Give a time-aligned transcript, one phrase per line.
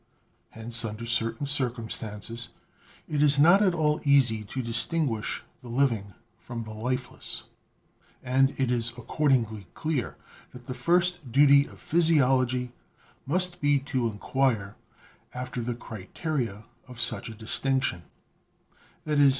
[0.49, 2.49] Hence, under certain circumstances
[3.07, 7.43] it is not at all easy to distinguish the living from the lifeless,
[8.23, 10.17] and it is accordingly clear
[10.53, 12.71] that the first duty of physiology
[13.27, 14.75] must be to inquire
[15.35, 18.01] after the criteria of such a distinction—
[19.05, 19.29] i.e.